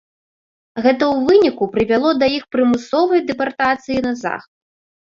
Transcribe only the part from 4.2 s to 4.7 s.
захад.